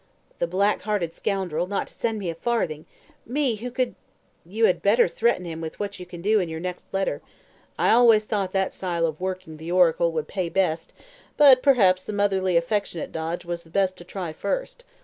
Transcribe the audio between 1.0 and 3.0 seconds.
scoundrel, not to send me a farthing